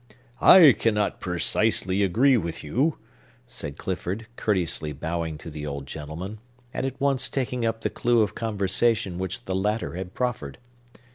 "I 0.41 0.73
cannot 0.73 1.19
precisely 1.19 2.01
agree 2.01 2.35
with 2.35 2.63
you," 2.63 2.97
said 3.47 3.77
Clifford, 3.77 4.25
courteously 4.35 4.93
bowing 4.93 5.37
to 5.37 5.51
the 5.51 5.67
old 5.67 5.85
gentleman, 5.85 6.39
and 6.73 6.87
at 6.87 6.99
once 6.99 7.29
taking 7.29 7.67
up 7.67 7.81
the 7.81 7.91
clew 7.91 8.23
of 8.23 8.33
conversation 8.33 9.19
which 9.19 9.45
the 9.45 9.53
latter 9.53 9.93
had 9.93 10.15
proffered. 10.15 10.57